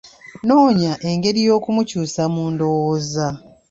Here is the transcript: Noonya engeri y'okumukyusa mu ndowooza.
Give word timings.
Noonya 0.47 0.93
engeri 1.09 1.39
y'okumukyusa 1.47 2.21
mu 2.33 2.43
ndowooza. 2.53 3.27